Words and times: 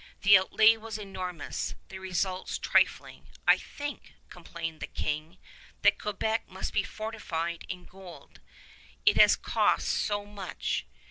The 0.23 0.35
outlay 0.35 0.77
was 0.77 0.97
enormous, 0.97 1.75
the 1.89 1.99
results 1.99 2.57
trifling. 2.57 3.27
"I 3.47 3.57
think," 3.59 4.15
complained 4.31 4.79
the 4.79 4.87
King, 4.87 5.37
"that 5.83 5.99
Quebec 5.99 6.49
must 6.49 6.73
be 6.73 6.81
fortified 6.81 7.67
in 7.69 7.85
gold, 7.85 8.39
it 9.05 9.17
has 9.17 9.35
cost 9.35 9.87
so 9.87 10.25
much." 10.25 10.87